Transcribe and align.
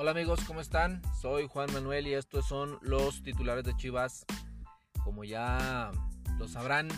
Hola 0.00 0.12
amigos, 0.12 0.40
¿cómo 0.46 0.62
están? 0.62 1.02
Soy 1.20 1.46
Juan 1.46 1.70
Manuel 1.74 2.06
y 2.06 2.14
estos 2.14 2.48
son 2.48 2.78
los 2.80 3.22
titulares 3.22 3.64
de 3.64 3.76
Chivas. 3.76 4.24
Como 5.04 5.24
ya 5.24 5.90
lo 6.38 6.48
sabrán, 6.48 6.88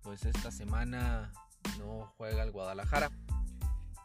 pues 0.00 0.24
esta 0.24 0.52
semana 0.52 1.32
no 1.80 2.12
juega 2.16 2.44
el 2.44 2.52
Guadalajara. 2.52 3.10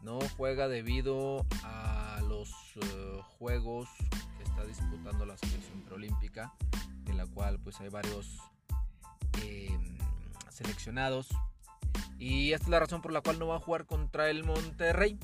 No 0.02 0.18
juega 0.38 0.68
debido 0.68 1.46
a 1.64 2.20
los 2.28 2.50
uh, 2.78 3.22
juegos 3.38 3.88
que 4.38 4.44
está 4.44 4.66
disputando 4.66 5.28
la 5.28 5.38
selección 5.38 5.84
preolímpica, 5.84 6.52
en 7.06 7.16
la 7.16 7.28
cual 7.28 7.60
pues 7.60 7.80
hay 7.80 7.90
varios 7.90 8.40
eh, 9.44 9.70
seleccionados. 10.50 11.28
Y 12.18 12.54
esta 12.54 12.64
es 12.64 12.70
la 12.72 12.80
razón 12.80 13.04
por 13.04 13.12
la 13.12 13.22
cual 13.22 13.38
no 13.38 13.46
va 13.46 13.58
a 13.58 13.60
jugar 13.60 13.86
contra 13.86 14.32
el 14.32 14.46
Monterrey. 14.46 15.20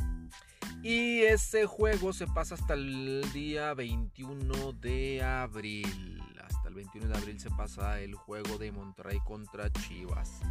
Y 0.85 1.23
ese 1.23 1.65
juego 1.65 2.13
se 2.13 2.27
pasa 2.27 2.53
hasta 2.53 2.75
el 2.75 3.27
día 3.33 3.73
21 3.73 4.71
de 4.73 5.23
abril. 5.23 6.21
Hasta 6.47 6.69
el 6.69 6.75
21 6.75 7.07
de 7.07 7.17
abril 7.17 7.39
se 7.39 7.49
pasa 7.49 7.99
el 8.01 8.13
juego 8.13 8.59
de 8.59 8.71
Monterrey 8.71 9.17
contra 9.25 9.71
Chivas. 9.71 10.41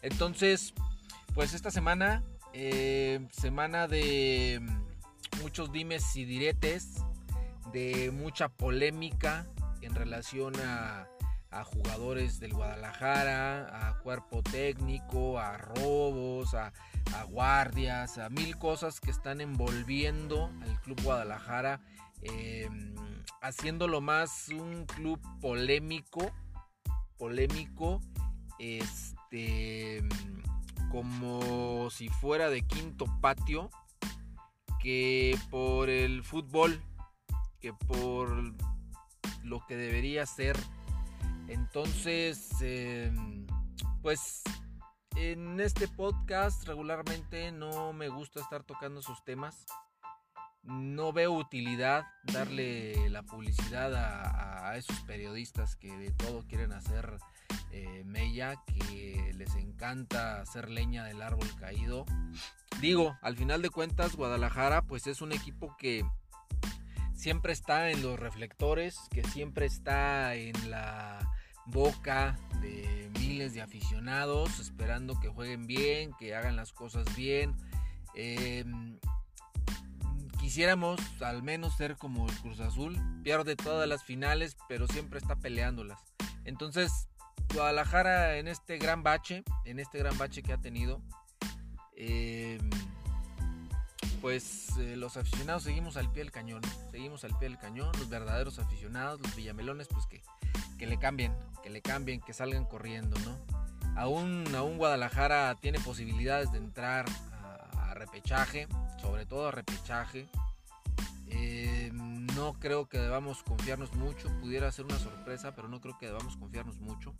Entonces, 0.00 0.74
pues 1.34 1.54
esta 1.54 1.72
semana, 1.72 2.22
eh, 2.52 3.26
semana 3.32 3.88
de 3.88 4.62
muchos 5.42 5.72
dimes 5.72 6.14
y 6.14 6.24
diretes, 6.24 7.02
de 7.72 8.12
mucha 8.12 8.48
polémica 8.48 9.48
en 9.82 9.96
relación 9.96 10.54
a, 10.60 11.08
a 11.50 11.64
jugadores 11.64 12.38
del 12.38 12.54
Guadalajara, 12.54 13.88
a 13.88 13.98
cuerpo 13.98 14.40
técnico, 14.44 15.40
a 15.40 15.58
robos, 15.58 16.54
a 16.54 16.72
a 17.14 17.24
guardias, 17.24 18.18
a 18.18 18.28
mil 18.30 18.56
cosas 18.56 19.00
que 19.00 19.10
están 19.10 19.40
envolviendo 19.40 20.50
al 20.62 20.80
Club 20.80 21.00
Guadalajara, 21.02 21.80
em, 22.22 22.94
haciéndolo 23.40 24.00
más 24.00 24.48
un 24.48 24.86
club 24.86 25.20
polémico, 25.40 26.30
polémico, 27.18 28.00
este, 28.58 30.02
como 30.90 31.88
si 31.90 32.08
fuera 32.08 32.50
de 32.50 32.62
quinto 32.62 33.06
patio, 33.20 33.70
que 34.80 35.38
por 35.50 35.88
el 35.88 36.22
fútbol, 36.24 36.82
que 37.60 37.72
por 37.72 38.54
lo 39.44 39.64
que 39.66 39.76
debería 39.76 40.26
ser. 40.26 40.56
Entonces, 41.48 42.50
em, 42.60 43.46
pues 44.02 44.42
en 45.20 45.60
este 45.60 45.86
podcast 45.86 46.66
regularmente 46.66 47.52
no 47.52 47.92
me 47.92 48.08
gusta 48.08 48.40
estar 48.40 48.64
tocando 48.64 49.00
esos 49.00 49.22
temas. 49.22 49.66
No 50.62 51.12
veo 51.12 51.32
utilidad 51.32 52.06
darle 52.22 53.10
la 53.10 53.22
publicidad 53.22 53.94
a, 53.94 54.76
esos 54.76 55.00
periodistas 55.00 55.76
que 55.76 55.94
de 55.96 56.12
todo 56.12 56.46
quieren 56.46 56.72
hacer 56.72 57.18
eh, 57.72 58.02
mella, 58.06 58.54
que 58.66 59.32
les 59.36 59.54
encanta 59.56 60.40
hacer 60.40 60.70
leña 60.70 61.04
del 61.04 61.20
árbol 61.20 61.48
caído. 61.58 62.06
Digo, 62.80 63.18
al 63.20 63.36
final 63.36 63.62
de 63.62 63.70
cuentas, 63.70 64.16
Guadalajara 64.16 64.82
pues 64.82 65.06
es 65.06 65.20
un 65.20 65.32
equipo 65.32 65.76
que 65.76 66.04
siempre 67.14 67.52
está 67.52 67.90
en 67.90 68.02
los 68.02 68.18
reflectores, 68.18 68.98
que 69.10 69.24
siempre 69.24 69.66
está 69.66 70.34
en 70.36 70.70
la 70.70 71.18
boca 71.70 72.38
de 72.60 73.10
miles 73.18 73.54
de 73.54 73.62
aficionados 73.62 74.58
esperando 74.58 75.18
que 75.20 75.28
jueguen 75.28 75.66
bien, 75.66 76.12
que 76.18 76.34
hagan 76.34 76.56
las 76.56 76.72
cosas 76.72 77.04
bien. 77.16 77.54
Em, 78.14 78.98
quisiéramos 80.38 81.00
al 81.20 81.42
menos 81.42 81.76
ser 81.76 81.96
como 81.96 82.28
el 82.28 82.36
Cruz 82.38 82.60
Azul, 82.60 82.98
pierde 83.22 83.56
todas 83.56 83.88
las 83.88 84.04
finales, 84.04 84.56
pero 84.68 84.86
siempre 84.86 85.18
está 85.18 85.36
peleándolas. 85.36 86.00
Entonces, 86.44 87.08
Guadalajara 87.54 88.36
en 88.36 88.48
este 88.48 88.78
gran 88.78 89.02
bache, 89.02 89.42
en 89.64 89.78
este 89.78 89.98
gran 89.98 90.16
bache 90.18 90.42
que 90.42 90.52
ha 90.52 90.60
tenido, 90.60 91.00
em, 91.96 92.70
pues 94.20 94.76
eh, 94.78 94.96
los 94.96 95.16
aficionados 95.16 95.64
seguimos 95.64 95.96
al 95.96 96.12
pie 96.12 96.22
del 96.22 96.32
cañón, 96.32 96.62
seguimos 96.90 97.24
al 97.24 97.36
pie 97.38 97.48
del 97.48 97.58
cañón, 97.58 97.90
los 97.98 98.08
verdaderos 98.08 98.58
aficionados, 98.58 99.20
los 99.20 99.34
villamelones, 99.34 99.88
pues 99.88 100.06
que 100.06 100.22
que 100.80 100.86
le 100.86 100.98
cambien, 100.98 101.36
que 101.62 101.70
le 101.70 101.82
cambien, 101.82 102.20
que 102.20 102.32
salgan 102.32 102.64
corriendo, 102.64 103.16
¿no? 103.20 103.38
Aún, 103.96 104.44
aún 104.54 104.78
Guadalajara 104.78 105.54
tiene 105.60 105.80
posibilidades 105.80 106.52
de 106.52 106.58
entrar 106.58 107.06
a, 107.74 107.94
repechaje, 107.94 108.66
sobre 109.00 109.26
todo 109.26 109.48
a 109.48 109.50
repechaje. 109.50 110.28
Eh, 111.26 111.90
no 111.92 112.54
creo 112.54 112.88
que 112.88 112.98
debamos 112.98 113.42
confiarnos 113.42 113.92
mucho, 113.94 114.28
pudiera 114.40 114.72
ser 114.72 114.86
una 114.86 114.98
sorpresa, 114.98 115.54
pero 115.54 115.68
no 115.68 115.80
creo 115.80 115.98
que 115.98 116.06
debamos 116.06 116.36
confiarnos 116.36 116.78
mucho. 116.78 117.14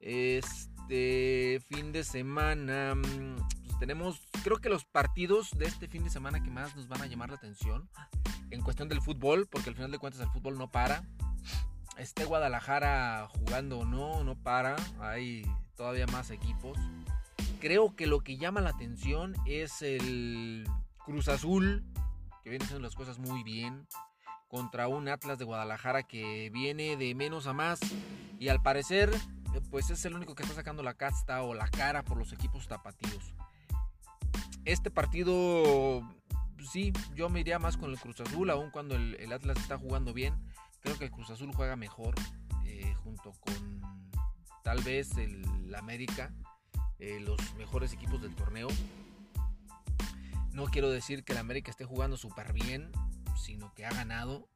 Este 0.00 1.62
fin 1.68 1.92
de 1.92 2.02
semana 2.02 2.94
pues 3.64 3.78
tenemos, 3.78 4.20
creo 4.42 4.58
que 4.58 4.68
los 4.68 4.84
partidos 4.84 5.50
de 5.56 5.66
este 5.66 5.86
fin 5.86 6.02
de 6.02 6.10
semana 6.10 6.42
que 6.42 6.50
más 6.50 6.74
nos 6.74 6.88
van 6.88 7.02
a 7.02 7.06
llamar 7.06 7.30
la 7.30 7.36
atención 7.36 7.88
en 8.50 8.62
cuestión 8.62 8.88
del 8.88 9.00
fútbol, 9.00 9.46
porque 9.46 9.70
al 9.70 9.76
final 9.76 9.92
de 9.92 9.98
cuentas 9.98 10.20
el 10.20 10.30
fútbol 10.30 10.58
no 10.58 10.70
para 10.70 11.04
esté 11.96 12.24
Guadalajara 12.24 13.28
jugando 13.28 13.80
o 13.80 13.84
no, 13.84 14.24
no 14.24 14.34
para, 14.36 14.76
hay 15.00 15.44
todavía 15.76 16.06
más 16.06 16.30
equipos. 16.30 16.78
Creo 17.60 17.94
que 17.94 18.06
lo 18.06 18.20
que 18.20 18.38
llama 18.38 18.60
la 18.60 18.70
atención 18.70 19.34
es 19.46 19.82
el 19.82 20.68
Cruz 21.04 21.28
Azul, 21.28 21.84
que 22.42 22.50
viene 22.50 22.64
haciendo 22.64 22.86
las 22.86 22.96
cosas 22.96 23.18
muy 23.18 23.42
bien, 23.42 23.86
contra 24.48 24.88
un 24.88 25.08
Atlas 25.08 25.38
de 25.38 25.44
Guadalajara 25.44 26.02
que 26.02 26.50
viene 26.50 26.96
de 26.96 27.14
menos 27.14 27.46
a 27.46 27.52
más 27.52 27.80
y 28.38 28.48
al 28.48 28.62
parecer 28.62 29.10
pues 29.70 29.90
es 29.90 30.04
el 30.04 30.14
único 30.14 30.34
que 30.34 30.42
está 30.42 30.54
sacando 30.54 30.82
la 30.82 30.94
casta 30.94 31.42
o 31.42 31.54
la 31.54 31.68
cara 31.68 32.02
por 32.02 32.16
los 32.16 32.32
equipos 32.32 32.68
tapatíos. 32.68 33.34
Este 34.64 34.90
partido, 34.90 36.02
sí, 36.70 36.92
yo 37.14 37.28
me 37.28 37.40
iría 37.40 37.58
más 37.58 37.76
con 37.76 37.90
el 37.90 37.98
Cruz 37.98 38.20
Azul, 38.20 38.50
aun 38.50 38.70
cuando 38.70 38.94
el, 38.94 39.16
el 39.16 39.32
Atlas 39.32 39.58
está 39.58 39.76
jugando 39.76 40.12
bien 40.12 40.34
Creo 40.82 40.98
que 40.98 41.06
el 41.06 41.10
Cruz 41.10 41.30
Azul 41.30 41.52
juega 41.54 41.76
mejor 41.76 42.14
eh, 42.64 42.94
junto 43.02 43.32
con 43.32 43.80
tal 44.62 44.82
vez 44.82 45.16
el 45.16 45.74
América, 45.74 46.32
eh, 46.98 47.20
los 47.20 47.54
mejores 47.54 47.92
equipos 47.92 48.20
del 48.20 48.34
torneo. 48.34 48.68
No 50.52 50.66
quiero 50.66 50.90
decir 50.90 51.24
que 51.24 51.32
el 51.32 51.38
América 51.38 51.70
esté 51.70 51.84
jugando 51.84 52.16
súper 52.16 52.52
bien, 52.52 52.92
sino 53.36 53.72
que 53.74 53.86
ha 53.86 53.90
ganado 53.90 54.48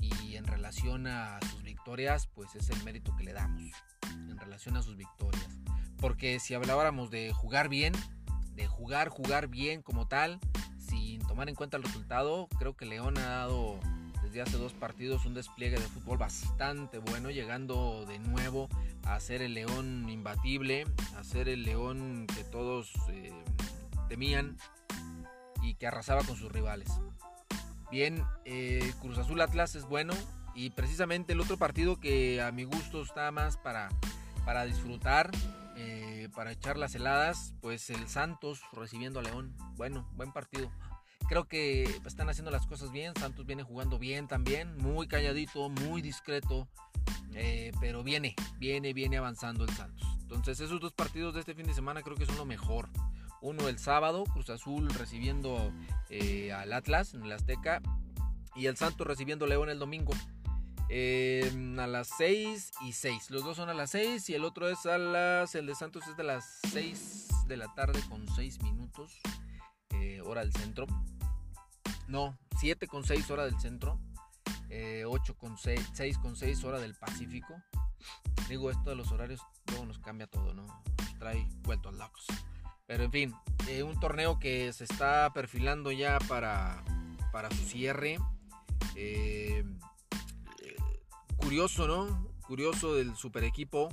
y 0.00 0.36
en 0.36 0.46
relación 0.46 1.06
a 1.06 1.40
sus 1.50 1.62
victorias, 1.62 2.28
pues 2.28 2.54
es 2.54 2.70
el 2.70 2.82
mérito 2.84 3.14
que 3.16 3.24
le 3.24 3.32
damos 3.32 3.72
en 4.12 4.38
relación 4.38 4.76
a 4.76 4.82
sus 4.82 4.96
victorias. 4.96 5.48
Porque 5.98 6.40
si 6.40 6.54
habláramos 6.54 7.10
de 7.10 7.32
jugar 7.32 7.68
bien, 7.68 7.92
de 8.54 8.66
jugar, 8.66 9.08
jugar 9.08 9.48
bien 9.48 9.82
como 9.82 10.08
tal, 10.08 10.40
sin 10.78 11.20
tomar 11.26 11.48
en 11.48 11.54
cuenta 11.54 11.76
el 11.76 11.82
resultado, 11.82 12.48
creo 12.58 12.76
que 12.76 12.86
León 12.86 13.18
ha 13.18 13.28
dado 13.28 13.80
desde 14.32 14.48
hace 14.48 14.56
dos 14.56 14.72
partidos 14.72 15.26
un 15.26 15.34
despliegue 15.34 15.78
de 15.78 15.86
fútbol 15.86 16.16
bastante 16.16 16.96
bueno, 16.96 17.30
llegando 17.30 18.06
de 18.06 18.18
nuevo 18.18 18.70
a 19.04 19.20
ser 19.20 19.42
el 19.42 19.52
león 19.52 20.08
imbatible, 20.08 20.86
a 21.18 21.22
ser 21.22 21.50
el 21.50 21.64
león 21.64 22.26
que 22.34 22.42
todos 22.42 22.94
eh, 23.10 23.30
temían 24.08 24.56
y 25.60 25.74
que 25.74 25.86
arrasaba 25.86 26.22
con 26.24 26.36
sus 26.36 26.50
rivales. 26.50 26.88
Bien, 27.90 28.24
eh, 28.46 28.94
Cruz 29.02 29.18
Azul 29.18 29.38
Atlas 29.42 29.74
es 29.74 29.84
bueno 29.84 30.14
y 30.54 30.70
precisamente 30.70 31.34
el 31.34 31.40
otro 31.42 31.58
partido 31.58 32.00
que 32.00 32.40
a 32.40 32.52
mi 32.52 32.64
gusto 32.64 33.02
está 33.02 33.30
más 33.32 33.58
para, 33.58 33.90
para 34.46 34.64
disfrutar, 34.64 35.30
eh, 35.76 36.30
para 36.34 36.52
echar 36.52 36.78
las 36.78 36.94
heladas, 36.94 37.52
pues 37.60 37.90
el 37.90 38.08
Santos 38.08 38.62
recibiendo 38.72 39.20
a 39.20 39.24
León. 39.24 39.54
Bueno, 39.76 40.08
buen 40.16 40.32
partido. 40.32 40.70
Creo 41.32 41.48
que 41.48 41.84
están 42.04 42.28
haciendo 42.28 42.50
las 42.50 42.66
cosas 42.66 42.92
bien. 42.92 43.14
Santos 43.18 43.46
viene 43.46 43.62
jugando 43.62 43.98
bien 43.98 44.28
también. 44.28 44.76
Muy 44.76 45.08
calladito, 45.08 45.70
muy 45.70 46.02
discreto. 46.02 46.68
Eh, 47.32 47.72
pero 47.80 48.02
viene, 48.02 48.36
viene, 48.58 48.92
viene 48.92 49.16
avanzando 49.16 49.64
el 49.64 49.70
Santos. 49.70 50.06
Entonces 50.20 50.60
esos 50.60 50.78
dos 50.78 50.92
partidos 50.92 51.32
de 51.32 51.40
este 51.40 51.54
fin 51.54 51.64
de 51.64 51.72
semana 51.72 52.02
creo 52.02 52.18
que 52.18 52.26
son 52.26 52.36
lo 52.36 52.44
mejor. 52.44 52.90
Uno 53.40 53.66
el 53.68 53.78
sábado, 53.78 54.24
Cruz 54.24 54.50
Azul 54.50 54.90
recibiendo 54.90 55.72
eh, 56.10 56.52
al 56.52 56.70
Atlas 56.70 57.14
en 57.14 57.22
el 57.22 57.32
Azteca. 57.32 57.80
Y 58.54 58.66
el 58.66 58.76
Santos 58.76 59.06
recibiendo 59.06 59.46
León 59.46 59.70
el 59.70 59.78
domingo. 59.78 60.12
Em, 60.90 61.80
a 61.80 61.86
las 61.86 62.10
6 62.18 62.72
y 62.82 62.92
6. 62.92 63.30
Los 63.30 63.42
dos 63.42 63.56
son 63.56 63.70
a 63.70 63.74
las 63.74 63.92
6 63.92 64.28
y 64.28 64.34
el 64.34 64.44
otro 64.44 64.68
es 64.68 64.84
a 64.84 64.98
las... 64.98 65.54
El 65.54 65.64
de 65.64 65.76
Santos 65.76 66.06
es 66.08 66.16
de 66.18 66.24
las 66.24 66.60
6 66.72 67.46
de 67.46 67.56
la 67.56 67.72
tarde 67.72 68.02
con 68.10 68.28
6 68.28 68.62
minutos. 68.62 69.18
Eh, 69.94 70.20
hora 70.20 70.42
del 70.42 70.52
centro. 70.52 70.86
No, 72.08 72.38
7 72.58 72.86
con 72.86 73.04
6 73.04 73.30
hora 73.30 73.44
del 73.44 73.58
centro. 73.60 74.00
8 75.06 75.32
eh, 75.32 75.34
con 75.36 75.58
6, 75.58 75.90
6 75.92 76.18
con 76.18 76.36
6 76.36 76.64
hora 76.64 76.78
del 76.78 76.94
Pacífico. 76.94 77.62
Digo, 78.48 78.70
esto 78.70 78.90
de 78.90 78.96
los 78.96 79.12
horarios 79.12 79.40
luego 79.68 79.86
nos 79.86 79.98
cambia 79.98 80.26
todo, 80.26 80.54
¿no? 80.54 80.62
Nos 80.62 81.18
trae 81.18 81.46
vueltos 81.62 81.94
locos. 81.94 82.26
Pero 82.86 83.04
en 83.04 83.12
fin, 83.12 83.34
eh, 83.68 83.82
un 83.82 83.98
torneo 84.00 84.38
que 84.38 84.72
se 84.72 84.84
está 84.84 85.32
perfilando 85.32 85.92
ya 85.92 86.18
para, 86.28 86.82
para 87.32 87.50
su 87.50 87.64
cierre. 87.64 88.18
Eh, 88.96 89.64
curioso, 91.36 91.86
¿no? 91.86 92.28
Curioso 92.42 92.94
del 92.94 93.14
super 93.14 93.44
equipo 93.44 93.88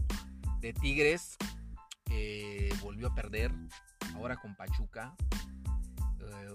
de 0.59 0.73
Tigres. 0.73 1.37
volvió 2.81 3.07
a 3.07 3.15
perder. 3.15 3.51
Ahora 4.15 4.37
con 4.37 4.55
Pachuca. 4.55 5.15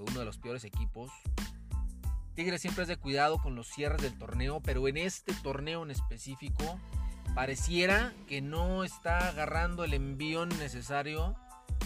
Uno 0.08 0.18
de 0.18 0.24
los 0.24 0.38
peores 0.38 0.64
equipos. 0.64 1.10
Tigres 2.34 2.60
siempre 2.60 2.82
es 2.82 2.88
de 2.88 2.96
cuidado 2.96 3.38
con 3.38 3.54
los 3.54 3.68
cierres 3.68 4.02
del 4.02 4.18
torneo, 4.18 4.60
pero 4.60 4.88
en 4.88 4.96
este 4.96 5.32
torneo 5.34 5.84
en 5.84 5.90
específico 5.90 6.80
pareciera 7.34 8.12
que 8.26 8.40
no 8.40 8.84
está 8.84 9.28
agarrando 9.28 9.84
el 9.84 9.94
envío 9.94 10.44
necesario 10.46 11.36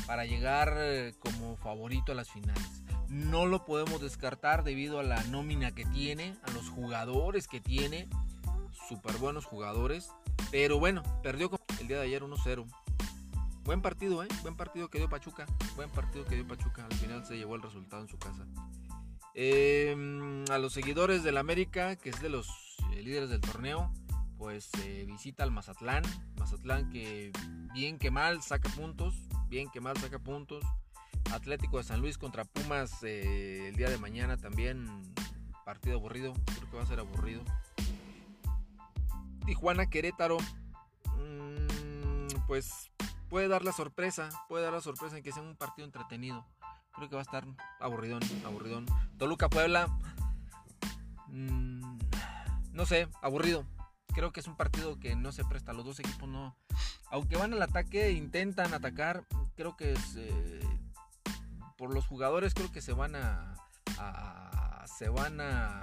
para 0.07 0.25
llegar 0.25 0.75
eh, 0.79 1.15
como 1.19 1.57
favorito 1.57 2.13
a 2.13 2.15
las 2.15 2.31
finales. 2.31 2.83
No 3.09 3.47
lo 3.47 3.65
podemos 3.65 4.01
descartar 4.01 4.65
debido 4.65 5.01
a 5.01 5.03
la 5.03 5.23
nómina 5.25 5.75
que 5.75 5.85
tiene, 5.87 6.35
a 6.43 6.51
los 6.53 6.69
jugadores 6.69 7.49
que 7.49 7.61
tiene, 7.61 8.09
súper 8.89 9.17
buenos 9.17 9.45
jugadores, 9.45 10.11
pero 10.51 10.79
bueno, 10.79 11.03
perdió 11.23 11.51
el 11.81 11.89
día 11.89 11.99
de 11.99 12.07
ayer 12.07 12.23
1-0. 12.23 12.67
Buen 13.69 13.83
partido, 13.83 14.23
¿eh? 14.23 14.29
Buen 14.41 14.57
partido 14.57 14.89
que 14.89 14.97
dio 14.97 15.11
Pachuca. 15.11 15.45
Buen 15.77 15.91
partido 15.91 16.25
que 16.25 16.37
dio 16.37 16.49
Pachuca. 16.49 16.87
Al 16.87 16.95
final 16.95 17.27
se 17.27 17.37
llevó 17.37 17.55
el 17.55 17.61
resultado 17.61 18.01
en 18.01 18.09
su 18.09 18.17
casa. 18.19 18.47
Em, 19.35 20.43
a 20.51 20.57
los 20.57 20.73
seguidores 20.73 21.23
del 21.23 21.37
América, 21.37 21.95
que 21.97 22.09
es 22.09 22.23
de 22.23 22.31
los 22.31 22.49
eh, 22.95 23.03
líderes 23.03 23.29
del 23.29 23.43
torneo, 23.43 23.93
pues 24.39 24.71
eh, 24.85 25.05
visita 25.07 25.43
al 25.43 25.51
Mazatlán. 25.51 26.03
Mazatlán 26.39 26.89
que 26.89 27.31
bien 27.75 27.99
que 27.99 28.11
mal 28.11 28.41
saca 28.41 28.71
puntos, 28.71 29.29
bien 29.51 29.69
que 29.71 29.83
mal 29.83 29.99
saca 29.99 30.19
puntos. 30.19 30.65
Atlético 31.31 31.77
de 31.77 31.85
San 31.85 32.01
Luis 32.01 32.17
contra 32.17 32.47
Pumas 32.47 33.03
eh, 33.03 33.69
el 33.69 33.77
día 33.77 33.91
de 33.91 33.99
mañana 33.99 34.39
también. 34.39 34.87
Partido 35.67 35.97
aburrido, 35.97 36.33
creo 36.47 36.71
que 36.71 36.77
va 36.79 36.85
a 36.85 36.87
ser 36.87 37.01
aburrido. 37.01 37.43
Tijuana 39.45 39.91
Querétaro, 39.91 40.39
mm, 41.19 42.47
pues 42.47 42.91
puede 43.29 43.49
dar 43.49 43.65
la 43.65 43.73
sorpresa, 43.73 44.29
puede 44.49 44.65
dar 44.65 44.73
la 44.73 44.81
sorpresa 44.81 45.17
en 45.17 45.23
que 45.23 45.33
sea 45.33 45.43
un 45.43 45.57
partido 45.57 45.87
entretenido. 45.87 46.47
Creo 46.93 47.09
que 47.09 47.15
va 47.15 47.21
a 47.21 47.25
estar 47.25 47.45
aburridón, 47.81 48.23
aburridón. 48.45 48.87
Toluca 49.19 49.49
Puebla. 49.49 49.89
Mm, 51.29 51.99
no 52.73 52.87
sé, 52.87 53.09
aburrido. 53.23 53.65
Creo 54.15 54.33
que 54.33 54.41
es 54.41 54.49
un 54.49 54.57
partido 54.57 54.99
que 54.99 55.15
no 55.15 55.31
se 55.31 55.45
presta. 55.45 55.73
Los 55.73 55.85
dos 55.85 56.01
equipos 56.01 56.29
no. 56.29 56.57
Aunque 57.11 57.37
van 57.37 57.53
al 57.53 57.63
ataque, 57.63 58.11
intentan 58.11 58.75
atacar. 58.75 59.25
Creo 59.57 59.77
que 59.77 59.93
es. 59.93 60.17
Eh, 60.17 60.61
por 61.77 61.95
los 61.95 62.07
jugadores, 62.07 62.55
creo 62.55 62.73
que 62.73 62.81
se 62.81 62.93
van 62.93 63.15
a, 63.15 63.55
se 64.87 65.09
van 65.09 65.41
a 65.41 65.81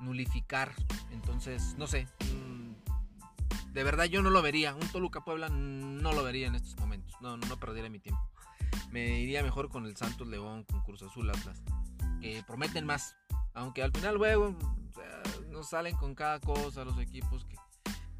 nulificar. 0.00 0.72
Entonces, 1.12 1.76
no 1.78 1.86
sé. 1.86 2.08
Mm, 2.24 2.49
de 3.72 3.84
verdad, 3.84 4.04
yo 4.04 4.22
no 4.22 4.30
lo 4.30 4.42
vería. 4.42 4.74
Un 4.74 4.88
Toluca 4.88 5.24
Puebla 5.24 5.48
no 5.48 6.12
lo 6.12 6.22
vería 6.22 6.48
en 6.48 6.54
estos 6.54 6.76
momentos. 6.78 7.14
No, 7.20 7.36
no 7.36 7.56
perdería 7.58 7.90
mi 7.90 8.00
tiempo 8.00 8.30
me 8.90 9.20
iría 9.20 9.42
mejor 9.42 9.68
con 9.68 9.86
el 9.86 9.96
Santos 9.96 10.26
León, 10.26 10.64
con 10.64 10.82
Cruz 10.82 11.02
Azul 11.02 11.30
Atlas, 11.30 11.62
que 12.20 12.42
prometen 12.46 12.84
más. 12.86 13.16
Aunque 13.54 13.82
al 13.82 13.92
final 13.92 14.16
luego 14.16 14.56
nos 15.50 15.70
salen 15.70 15.96
con 15.96 16.14
cada 16.14 16.40
cosa 16.40 16.84
los 16.84 16.98
equipos 16.98 17.46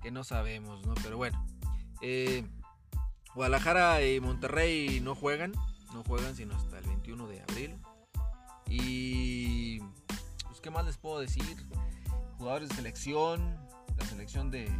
que, 0.01 0.11
no 0.11 0.25
sabemos, 0.25 0.85
¿no? 0.87 0.95
Pero 1.03 1.17
bueno, 1.17 1.45
eh, 2.01 2.45
Guadalajara 3.35 4.03
y 4.05 4.19
Monterrey 4.21 5.01
no 5.01 5.15
juegan, 5.15 5.53
no 5.93 6.03
juegan 6.05 6.35
sino 6.35 6.57
hasta 6.57 6.79
el 6.79 6.87
21 6.87 7.27
de 7.29 7.43
abril. 7.43 7.79
Y 8.67 9.81
pues 10.47 10.61
qué 10.63 10.71
más 10.71 10.87
les 10.87 10.97
puedo 10.97 11.21
decir, 11.21 11.45
jugadores 12.39 12.71
de 12.71 12.77
selección, 12.77 13.59
selección 14.21 14.51
de, 14.51 14.71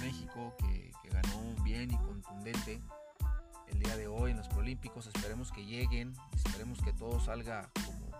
México 0.00 0.56
que, 0.58 0.90
ganó 1.08 1.62
bien 1.62 1.92
y 1.92 1.96
contundente 1.98 2.82
el 3.68 3.78
día 3.78 3.96
de 3.96 4.08
hoy 4.08 4.32
en 4.32 4.38
los 4.38 4.48
Prolímpicos. 4.48 5.06
Esperemos 5.06 5.52
que 5.52 5.64
lleguen, 5.64 6.12
esperemos 6.34 6.82
que 6.82 6.92
todo 6.92 7.20
salga 7.20 7.70
como, 7.84 8.10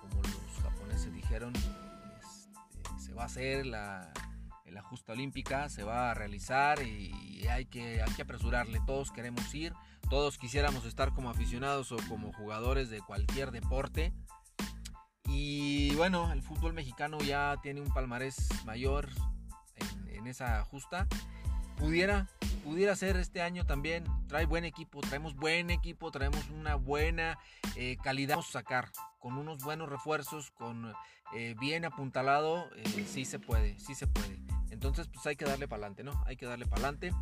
como 0.00 0.22
los 0.22 0.62
japoneses 0.62 1.12
dijeron. 1.12 1.52
Este, 1.54 2.98
se 2.98 3.12
va 3.12 3.24
a 3.24 3.26
hacer 3.26 3.66
la, 3.66 4.10
la 4.64 4.80
justa 4.80 5.12
olímpica, 5.12 5.68
se 5.68 5.82
va 5.82 6.12
a 6.12 6.14
realizar 6.14 6.80
y 6.82 7.46
hay 7.48 7.66
que, 7.66 8.00
hay 8.00 8.12
que 8.14 8.22
apresurarle. 8.22 8.80
Todos 8.86 9.10
queremos 9.10 9.54
ir, 9.54 9.74
todos 10.08 10.38
quisiéramos 10.38 10.86
estar 10.86 11.12
como 11.12 11.28
aficionados 11.28 11.92
o 11.92 11.98
como 12.08 12.32
jugadores 12.32 12.88
de 12.88 13.00
cualquier 13.00 13.50
deporte. 13.50 14.14
Y 15.26 15.94
bueno, 15.96 16.32
el 16.32 16.42
fútbol 16.42 16.72
mexicano 16.72 17.18
ya 17.18 17.58
tiene 17.62 17.82
un 17.82 17.92
palmarés 17.92 18.48
mayor 18.64 19.10
en, 20.20 20.26
esa 20.26 20.64
justa. 20.64 21.06
Pudiera, 21.76 22.28
pudiera 22.62 22.94
ser 22.94 23.16
este 23.16 23.40
año 23.40 23.64
también. 23.64 24.04
Trae 24.28 24.46
buen 24.46 24.64
equipo, 24.64 25.00
traemos 25.00 25.34
buen 25.34 25.70
equipo, 25.70 26.10
traemos 26.10 26.48
una 26.50 26.74
buena 26.74 27.38
eh, 27.76 27.96
calidad. 28.02 28.36
Vamos 28.36 28.50
a 28.50 28.60
sacar 28.60 28.90
con 29.18 29.38
unos 29.38 29.58
buenos 29.64 29.88
refuerzos, 29.88 30.50
con 30.50 30.92
eh, 31.34 31.54
bien 31.58 31.84
apuntalado, 31.84 32.68
eh, 32.76 33.06
sí 33.08 33.24
se 33.24 33.38
puede, 33.38 33.78
sí 33.78 33.94
se 33.94 34.06
puede. 34.06 34.38
Entonces, 34.70 35.08
pues 35.08 35.26
hay 35.26 35.36
que 35.36 35.44
darle 35.44 35.68
para 35.68 35.86
adelante, 35.86 36.04
¿no? 36.04 36.22
Hay 36.26 36.36
que 36.36 36.46
darle 36.46 36.66
para 36.66 36.88
adelante. 36.88 37.12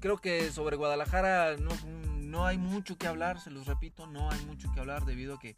creo 0.00 0.18
que 0.18 0.50
sobre 0.50 0.76
Guadalajara 0.76 1.56
no, 1.56 2.46
hay 2.46 2.56
mucho 2.56 2.96
que 2.96 3.06
hablar, 3.06 3.40
se 3.40 3.50
los 3.50 3.66
repito, 3.66 4.06
no 4.06 4.30
hay 4.30 4.44
mucho 4.46 4.72
que 4.72 4.80
hablar 4.80 5.04
debido 5.04 5.34
a 5.34 5.38
que 5.38 5.56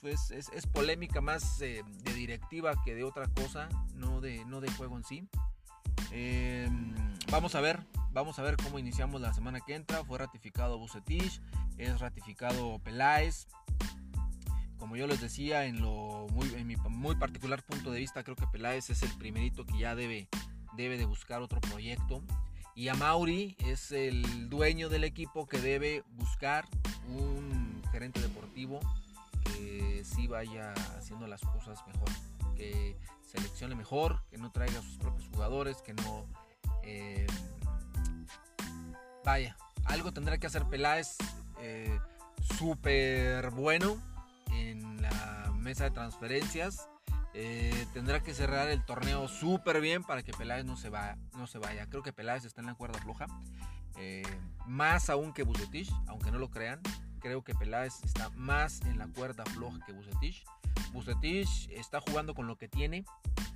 pues, 0.00 0.30
es, 0.30 0.66
polémica 0.66 1.20
más 1.20 1.58
de 1.58 1.82
directiva 2.14 2.74
que 2.84 2.94
de 2.94 3.04
otra 3.04 3.26
cosa, 3.28 3.68
no 3.94 4.20
de, 4.20 4.44
no 4.44 4.60
de 4.60 4.70
juego 4.70 4.96
en 4.96 5.04
sí. 5.04 5.28
Em, 6.10 6.94
vamos 7.30 7.54
a 7.54 7.60
ver, 7.60 7.80
vamos 8.12 8.38
a 8.38 8.42
ver 8.42 8.56
cómo 8.56 8.78
iniciamos 8.78 9.20
la 9.20 9.32
semana 9.34 9.60
que 9.60 9.74
entra. 9.74 10.04
Fue 10.04 10.18
ratificado 10.18 10.78
Bucetich, 10.78 11.40
es 11.78 12.00
ratificado 12.00 12.78
Peláez. 12.80 13.46
Como 14.78 14.96
yo 14.96 15.06
les 15.06 15.20
decía, 15.20 15.64
en, 15.64 15.80
lo 15.80 16.26
muy, 16.32 16.52
en 16.54 16.66
mi 16.66 16.76
muy 16.76 17.16
particular 17.16 17.62
punto 17.62 17.90
de 17.90 18.00
vista, 18.00 18.22
creo 18.22 18.36
que 18.36 18.46
Peláez 18.46 18.90
es 18.90 19.02
el 19.02 19.10
primerito 19.16 19.64
que 19.64 19.78
ya 19.78 19.94
debe, 19.94 20.28
debe 20.76 20.98
de 20.98 21.06
buscar 21.06 21.42
otro 21.42 21.60
proyecto. 21.60 22.22
Y 22.74 22.88
a 22.88 22.94
Mauri 22.94 23.56
es 23.60 23.90
el 23.90 24.50
dueño 24.50 24.90
del 24.90 25.04
equipo 25.04 25.46
que 25.46 25.58
debe 25.58 26.04
buscar 26.10 26.68
un 27.08 27.82
gerente 27.90 28.20
deportivo 28.20 28.80
que 29.54 30.02
sí 30.04 30.26
vaya 30.26 30.72
haciendo 30.96 31.26
las 31.26 31.40
cosas 31.42 31.84
mejor. 31.86 32.08
Que 32.56 32.96
seleccione 33.22 33.74
mejor, 33.74 34.22
que 34.30 34.38
no 34.38 34.50
traiga 34.50 34.78
a 34.78 34.82
sus 34.82 34.98
propios 34.98 35.28
jugadores, 35.28 35.82
que 35.82 35.94
no... 35.94 36.26
Eh, 36.82 37.26
vaya, 39.24 39.56
algo 39.84 40.12
tendrá 40.12 40.38
que 40.38 40.46
hacer 40.46 40.64
Peláez 40.66 41.16
eh, 41.60 41.98
súper 42.56 43.50
bueno 43.50 44.00
en 44.52 45.02
la 45.02 45.52
mesa 45.54 45.84
de 45.84 45.90
transferencias. 45.90 46.88
Eh, 47.34 47.86
tendrá 47.92 48.22
que 48.22 48.32
cerrar 48.32 48.68
el 48.68 48.84
torneo 48.84 49.28
súper 49.28 49.80
bien 49.80 50.02
para 50.04 50.22
que 50.22 50.32
Peláez 50.32 50.64
no 50.64 50.76
se, 50.76 50.88
va, 50.88 51.16
no 51.36 51.46
se 51.46 51.58
vaya. 51.58 51.88
Creo 51.88 52.02
que 52.02 52.12
Peláez 52.12 52.44
está 52.44 52.60
en 52.60 52.68
la 52.68 52.74
cuerda 52.74 52.98
floja. 53.00 53.26
más 54.66 55.10
aún 55.10 55.32
que 55.32 55.42
Bucetich, 55.42 55.90
aunque 56.06 56.30
no 56.30 56.38
lo 56.38 56.50
crean. 56.50 56.80
Creo 57.26 57.42
que 57.42 57.56
Peláez 57.56 58.04
está 58.04 58.30
más 58.36 58.82
en 58.82 58.98
la 58.98 59.08
cuerda 59.08 59.44
floja 59.46 59.80
que 59.84 59.92
Bucetich. 59.92 60.44
Bucetich 60.92 61.68
está 61.70 62.00
jugando 62.00 62.34
con 62.34 62.46
lo 62.46 62.56
que 62.56 62.68
tiene, 62.68 63.04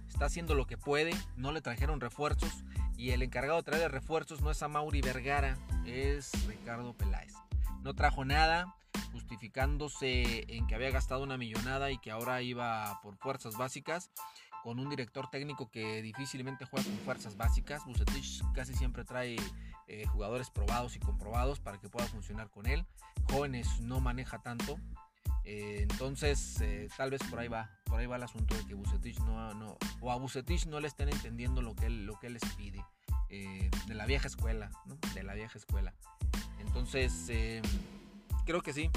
está 0.09 0.25
haciendo 0.25 0.57
lo 0.57 0.67
que 0.67 0.77
puede, 0.77 1.12
no 1.37 1.53
le 1.53 1.61
trajeron 1.61 2.00
refuerzos 2.00 2.65
y 2.97 3.12
el 3.12 3.23
encargado 3.23 3.59
de 3.59 3.62
traer 3.62 3.93
refuerzos 3.93 4.41
no 4.41 4.50
es 4.50 4.61
a 4.65 4.69
Mauri 4.69 5.03
Vergara, 5.03 5.57
es 5.87 6.33
Ricardo 6.49 6.95
Peláez. 6.95 7.33
No 7.83 7.95
trajo 7.95 8.25
nada, 8.25 8.75
justificándose 9.12 10.53
en 10.53 10.67
que 10.67 10.75
había 10.75 10.91
gastado 10.91 11.23
una 11.23 11.39
millonada 11.39 11.93
y 11.93 11.99
que 11.99 12.11
ahora 12.11 12.43
iba 12.43 13.00
por 13.05 13.19
fuerzas 13.19 13.57
básicas, 13.57 14.11
con 14.62 14.79
un 14.79 14.88
director 14.88 15.29
técnico 15.31 15.71
que 15.71 16.02
difícilmente 16.02 16.64
juega 16.64 16.85
con 16.85 16.99
fuerzas 16.99 17.37
básicas. 17.37 17.85
Bucetich 17.87 18.43
casi 18.55 18.75
siempre 18.75 19.05
trae 19.05 19.37
eh, 19.87 20.07
jugadores 20.07 20.50
probados 20.50 20.97
y 20.97 20.99
comprobados 21.00 21.61
para 21.61 21.79
que 21.79 21.88
pueda 21.88 22.07
funcionar 22.07 22.50
con 22.50 22.67
él. 22.67 22.87
Jóvenes 23.29 23.81
no 23.81 24.00
maneja 24.00 24.38
tanto, 24.40 24.79
eh, 25.45 25.87
entonces, 25.90 26.61
eh, 26.61 26.88
tal 26.97 27.11
vez 27.11 27.21
por 27.29 27.38
ahí 27.38 27.49
va, 27.49 27.71
por 27.85 27.99
ahí 27.99 28.07
va 28.07 28.17
el 28.17 28.23
asunto 28.23 28.55
de 28.55 28.64
que 28.67 28.75
Bucetich 28.75 29.19
no, 29.21 29.52
no 29.55 29.79
o 30.00 30.12
a 30.12 30.17
Bucetich 30.17 30.67
no 30.67 30.81
le 30.81 30.88
estén 30.88 31.09
entendiendo 31.09 31.62
lo 31.62 31.75
que 31.75 31.87
él, 31.87 32.07
lo 32.07 32.19
que 32.19 32.29
él 32.29 32.35
les 32.35 32.55
pide. 32.55 32.85
Eh, 33.31 33.71
de 33.87 33.95
la 33.95 34.07
vieja 34.07 34.26
escuela, 34.26 34.71
¿no? 34.87 34.97
De 35.14 35.23
la 35.23 35.35
vieja 35.35 35.57
escuela. 35.57 35.95
Entonces, 36.59 37.31
creo 38.45 38.61
que 38.61 38.73
sí. 38.73 38.90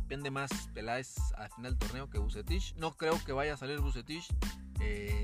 Depende 0.00 0.30
más 0.30 0.50
Peláez 0.72 1.16
al 1.36 1.50
final 1.50 1.76
del 1.76 1.78
torneo 1.78 2.10
que 2.10 2.18
Bucetich. 2.18 2.74
No 2.76 2.96
creo 2.96 3.22
que 3.24 3.32
vaya 3.32 3.54
a 3.54 3.56
salir 3.56 3.80
Bucetich 3.80 4.28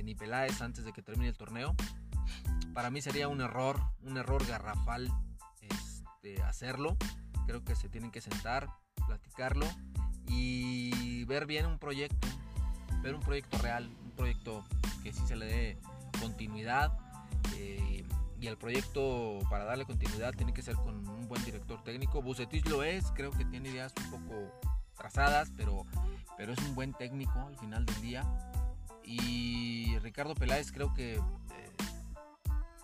ni 0.04 0.14
Peláez 0.14 0.60
antes 0.62 0.84
de 0.84 0.92
que 0.92 1.02
termine 1.02 1.28
el 1.28 1.36
torneo. 1.36 1.74
Para 2.74 2.90
mí 2.90 3.02
sería 3.02 3.28
un 3.28 3.40
error, 3.40 3.80
un 4.02 4.16
error 4.16 4.46
garrafal 4.46 5.12
este, 5.60 6.42
hacerlo. 6.42 6.96
Creo 7.46 7.64
que 7.64 7.74
se 7.74 7.88
tienen 7.88 8.10
que 8.10 8.20
sentar, 8.20 8.68
platicarlo 9.06 9.66
y 10.26 11.24
ver 11.24 11.46
bien 11.46 11.66
un 11.66 11.78
proyecto, 11.78 12.28
ver 13.02 13.14
un 13.14 13.20
proyecto 13.20 13.58
real, 13.58 13.90
un 14.04 14.12
proyecto 14.12 14.64
que 15.02 15.12
sí 15.12 15.26
se 15.26 15.36
le 15.36 15.46
dé 15.46 15.78
continuidad. 16.20 16.96
Eh, 17.56 18.06
y 18.40 18.46
el 18.46 18.56
proyecto 18.56 19.38
para 19.50 19.64
darle 19.64 19.84
continuidad 19.84 20.34
tiene 20.34 20.52
que 20.52 20.62
ser 20.62 20.74
con 20.74 21.08
un 21.08 21.28
buen 21.28 21.44
director 21.44 21.82
técnico. 21.84 22.22
Bucetich 22.22 22.66
lo 22.68 22.82
es, 22.82 23.12
creo 23.14 23.30
que 23.30 23.44
tiene 23.44 23.68
ideas 23.68 23.92
un 24.04 24.10
poco 24.10 24.60
trazadas, 24.96 25.52
pero, 25.56 25.84
pero 26.36 26.52
es 26.52 26.58
un 26.60 26.74
buen 26.74 26.92
técnico 26.92 27.38
al 27.38 27.56
final 27.56 27.84
del 27.86 28.00
día. 28.00 28.24
Y 29.04 29.98
Ricardo 29.98 30.34
Peláez 30.34 30.72
creo 30.72 30.92
que, 30.94 31.14
eh, 31.14 31.72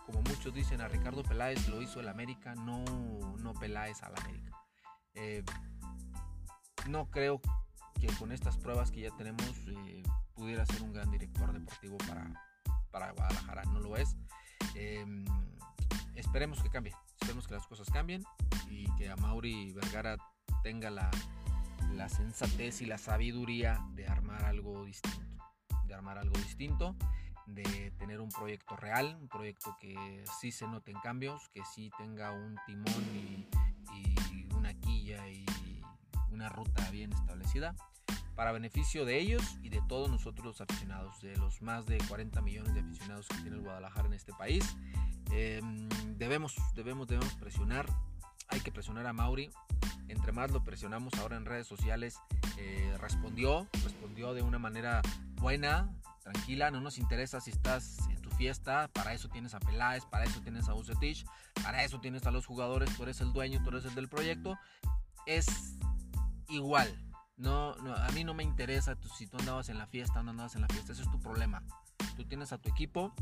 como 0.06 0.22
muchos 0.22 0.52
dicen, 0.52 0.80
a 0.80 0.88
Ricardo 0.88 1.22
Peláez 1.22 1.68
lo 1.68 1.82
hizo 1.82 2.00
el 2.00 2.08
América, 2.08 2.54
no, 2.54 2.84
no 3.38 3.54
Peláez 3.54 4.02
al 4.02 4.14
América. 4.16 4.50
Eh, 5.14 5.44
no 6.88 7.10
creo 7.10 7.40
que 8.00 8.06
con 8.18 8.32
estas 8.32 8.56
pruebas 8.56 8.90
que 8.90 9.00
ya 9.00 9.10
tenemos 9.16 9.52
eh, 9.66 10.02
pudiera 10.34 10.64
ser 10.66 10.82
un 10.82 10.92
gran 10.92 11.10
director 11.10 11.52
deportivo 11.52 11.98
para, 11.98 12.32
para 12.90 13.12
Guadalajara. 13.12 13.64
No 13.64 13.80
lo 13.80 13.96
es. 13.96 14.16
Em, 14.75 15.25
esperemos 16.14 16.62
que 16.62 16.70
cambie. 16.70 16.94
Esperemos 17.20 17.46
que 17.46 17.54
las 17.54 17.66
cosas 17.66 17.90
cambien 17.90 18.22
y 18.70 18.87
que 18.96 19.10
a 19.10 19.16
Mauri 19.16 19.72
Vergara 19.72 20.16
tenga 20.62 20.90
la, 20.90 21.10
la 21.92 22.08
sensatez 22.08 22.80
y 22.80 22.87
la 22.87 22.98
sabiduría 22.98 23.84
de 23.94 24.06
armar 24.06 24.44
algo 24.44 24.84
distinto. 24.84 25.38
De 25.88 25.95
armar 25.95 26.18
algo 26.18 26.37
distinto, 26.38 26.95
de 27.47 27.92
tener 27.99 28.21
un 28.21 28.28
proyecto 28.28 28.76
real, 28.76 29.16
un 29.21 29.28
proyecto 29.28 29.76
que 29.80 30.23
sí 30.38 30.52
se 30.52 30.68
noten 30.68 30.97
cambios, 31.02 31.49
que 31.49 31.62
sí 31.64 31.90
tenga 31.99 32.30
un 32.30 32.57
timón 32.66 33.04
y, 33.14 33.49
y 33.92 34.49
una 34.54 34.75
quilla 34.75 35.28
y 35.28 35.45
una 36.30 36.49
ruta 36.49 36.88
bien 36.90 37.12
establecida 37.12 37.75
para 38.38 38.52
beneficio 38.52 39.04
de 39.04 39.18
ellos 39.18 39.59
y 39.64 39.68
de 39.68 39.83
todos 39.88 40.09
nosotros 40.09 40.47
los 40.47 40.61
aficionados, 40.61 41.21
de 41.23 41.37
los 41.38 41.61
más 41.61 41.87
de 41.87 41.99
40 41.99 42.40
millones 42.40 42.73
de 42.73 42.83
aficionados 42.83 43.26
que 43.26 43.35
tiene 43.38 43.57
el 43.57 43.62
Guadalajara 43.62 44.07
en 44.07 44.14
este 44.14 44.33
país. 44.33 44.76
Em, 45.33 45.88
debemos, 46.16 46.54
debemos, 46.76 47.09
debemos 47.09 47.35
presionar, 47.35 47.87
hay 48.47 48.61
que 48.61 48.71
presionar 48.71 49.09
a 49.09 49.12
Mauri. 49.12 49.50
Entre 50.07 50.30
más 50.30 50.52
lo 50.52 50.62
presionamos 50.62 51.14
ahora 51.14 51.37
en 51.37 51.47
redes 51.47 51.66
sociales, 51.66 52.21
eh, 52.59 52.97
respondió, 53.00 53.66
respondió 53.83 54.33
de 54.35 54.42
una 54.42 54.61
manera 54.61 55.02
buena, 55.38 55.88
tranquila, 56.23 56.71
no 56.71 56.80
nos 56.80 56.99
interesa 56.99 57.40
si 57.40 57.50
estás 57.50 57.99
en 58.11 58.21
tu 58.21 58.30
fiesta, 58.30 58.88
para 58.92 59.14
eso 59.14 59.28
tienes 59.28 59.54
a 59.54 59.61
Peláez, 59.61 60.04
para 60.04 60.25
eso 60.25 60.40
tienes 60.40 60.68
a 60.68 60.75
Ucetich, 60.75 61.25
para 61.62 61.85
eso 61.85 62.00
tienes 62.00 62.26
a 62.26 62.30
los 62.30 62.47
jugadores, 62.47 62.95
tú 62.97 63.02
eres 63.02 63.21
el 63.21 63.33
dueño, 63.33 63.62
tú 63.62 63.71
eres 63.71 63.85
el 63.85 63.95
del 63.95 64.09
proyecto. 64.09 64.59
Es 65.26 65.47
igual. 66.49 66.95
No, 67.37 67.75
no, 67.76 67.95
a 67.95 68.09
mí 68.11 68.25
no 68.25 68.35
me 68.35 68.42
interesa 68.42 68.97
si 69.16 69.26
tú 69.26 69.38
andabas 69.38 69.68
en 69.68 69.78
la 69.78 69.87
fiesta 69.87 70.21
o 70.21 70.23
no 70.23 70.30
andabas 70.33 70.57
en 70.57 70.62
la 70.62 70.68
fiesta. 70.68 70.92
Ese 70.92 71.02
es 71.02 71.11
tu 71.11 71.21
problema. 71.21 71.62
Tú 72.16 72.25
tienes 72.25 72.52
a 72.52 72.59
tu 72.59 72.68
equipo 72.68 73.12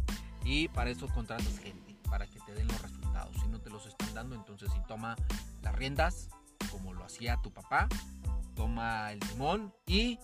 y 0.44 0.68
para 0.68 0.90
eso 0.90 1.06
contratas 1.08 1.58
gente, 1.58 1.96
para 2.08 2.26
que 2.26 2.40
te 2.40 2.54
den 2.54 2.66
los 2.68 2.80
resultados. 2.80 3.37
Si 3.42 3.49
no 3.49 3.61
te 3.61 3.70
los 3.70 3.87
están 3.87 4.14
dando, 4.14 4.35
entonces 4.35 4.73
si 4.73 4.80
toma 4.88 5.16
las 5.62 5.75
riendas, 5.75 6.28
como 6.70 6.94
lo 6.94 7.04
hacía 7.04 7.37
tu 7.42 7.52
papá, 7.52 7.88
toma 8.54 9.12
el 9.12 9.20
timón 9.20 9.75
y 9.87 10.18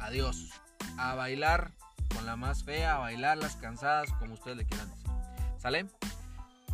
adiós. 0.00 0.50
A 0.96 1.14
bailar 1.14 1.72
con 2.14 2.26
la 2.26 2.36
más 2.36 2.64
fea, 2.64 2.96
a 2.96 2.98
bailar 2.98 3.38
las 3.38 3.56
cansadas, 3.56 4.10
como 4.18 4.34
ustedes 4.34 4.56
le 4.56 4.66
quieran 4.66 4.88
decir. 4.90 5.10
¿Sale? 5.58 5.86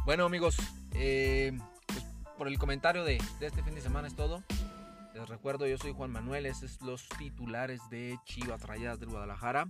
Bueno 0.05 0.25
amigos, 0.25 0.57
eh, 0.93 1.59
pues 1.87 2.05
por 2.37 2.49
el 2.49 2.59
comentario 2.59 3.05
de, 3.05 3.23
de 3.39 3.47
este 3.47 3.63
fin 3.63 3.75
de 3.75 3.81
semana 3.81 4.09
es 4.09 4.17
todo. 4.17 4.43
Les 5.15 5.29
recuerdo, 5.29 5.67
yo 5.67 5.77
soy 5.77 5.93
Juan 5.93 6.11
Manuel, 6.11 6.47
estos 6.47 6.73
son 6.73 6.89
los 6.89 7.09
titulares 7.19 7.81
de 7.91 8.19
Chivas 8.25 8.63
Rayadas 8.63 9.01
del 9.01 9.11
Guadalajara. 9.11 9.67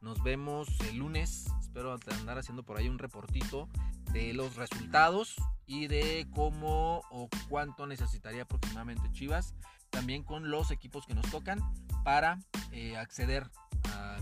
Nos 0.00 0.22
vemos 0.22 0.68
el 0.88 0.98
lunes, 0.98 1.46
espero 1.60 1.92
andar 1.92 2.38
haciendo 2.38 2.62
por 2.62 2.78
ahí 2.78 2.88
un 2.88 2.98
reportito 2.98 3.68
de 4.12 4.32
los 4.32 4.56
resultados 4.56 5.34
y 5.66 5.88
de 5.88 6.26
cómo 6.34 7.02
o 7.10 7.28
cuánto 7.48 7.86
necesitaría 7.86 8.42
aproximadamente 8.42 9.10
Chivas, 9.12 9.54
también 9.90 10.22
con 10.22 10.50
los 10.50 10.70
equipos 10.70 11.06
que 11.06 11.14
nos 11.14 11.30
tocan 11.30 11.60
para 12.04 12.38
eh, 12.72 12.96
acceder 12.96 13.50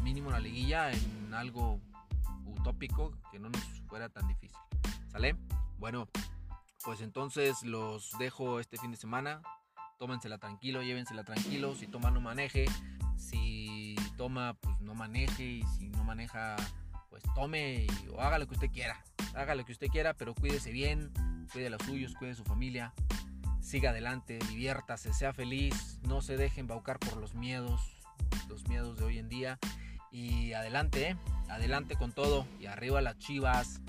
mínimo 0.02 0.30
la 0.30 0.40
liguilla 0.40 0.92
en 0.92 1.34
algo 1.34 1.80
utópico 2.44 3.12
que 3.30 3.38
no 3.38 3.48
nos 3.48 3.62
fuera 3.88 4.08
tan 4.08 4.28
difícil. 4.28 4.56
¿Sale? 5.10 5.36
Bueno, 5.78 6.08
pues 6.84 7.00
entonces 7.00 7.62
los 7.62 8.12
dejo 8.18 8.60
este 8.60 8.76
fin 8.78 8.90
de 8.90 8.96
semana. 8.96 9.42
Tómensela 9.98 10.38
tranquilo, 10.38 10.82
llévensela 10.82 11.24
tranquilo, 11.24 11.74
si 11.74 11.86
toma 11.86 12.10
no 12.10 12.20
maneje, 12.20 12.66
si 13.16 13.96
toma 14.16 14.54
pues 14.54 14.80
no 14.80 14.94
maneje. 14.94 15.44
Y 15.44 15.62
si 15.78 15.88
no 15.88 16.04
maneja 16.04 16.56
pues 17.10 17.22
tome 17.34 17.86
o 18.12 18.20
haga 18.20 18.38
lo 18.38 18.46
que 18.46 18.54
usted 18.54 18.70
quiera, 18.70 19.02
haga 19.34 19.54
lo 19.54 19.64
que 19.64 19.72
usted 19.72 19.88
quiera, 19.88 20.14
pero 20.14 20.34
cuídese 20.34 20.70
bien, 20.70 21.12
cuide 21.52 21.68
a 21.68 21.70
los 21.70 21.82
suyos, 21.82 22.14
cuide 22.14 22.32
a 22.32 22.34
su 22.34 22.44
familia, 22.44 22.92
siga 23.60 23.90
adelante, 23.90 24.38
diviértase, 24.50 25.14
sea 25.14 25.32
feliz, 25.32 25.98
no 26.02 26.20
se 26.20 26.36
deje 26.36 26.60
embaucar 26.60 26.98
por 26.98 27.16
los 27.16 27.34
miedos, 27.34 27.95
los 28.48 28.66
miedos 28.68 28.96
de 28.96 29.04
hoy 29.04 29.18
en 29.18 29.28
día 29.28 29.58
y 30.10 30.52
adelante, 30.52 31.10
¿eh? 31.10 31.16
adelante 31.48 31.96
con 31.96 32.12
todo 32.12 32.46
y 32.60 32.66
arriba 32.66 33.00
las 33.00 33.18
chivas. 33.18 33.80